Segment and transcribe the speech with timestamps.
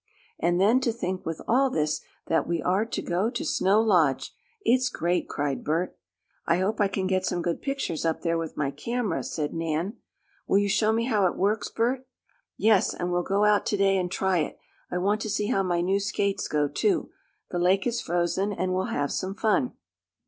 [0.39, 4.33] "And then to think, with all this, that we are to go to Snow Lodge!
[4.63, 5.95] It's great!" cried Bert.
[6.47, 9.97] "I hope I can get some good pictures up there with my camera," said Nan.
[10.47, 12.07] "Will you show me how it works, Bert?"
[12.57, 14.57] "Yes, and we'll go out to day and try it.
[14.89, 17.11] I want to see how my new skates go, too.
[17.51, 19.73] The lake is frozen and we'll have some fun."